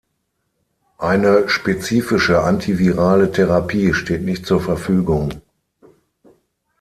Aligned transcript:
Eine 0.97 1.47
spezifische 1.47 2.41
antivirale 2.41 3.31
Therapie 3.31 3.93
steht 3.93 4.23
nicht 4.23 4.47
zur 4.47 4.59
Verfügung. 4.59 5.31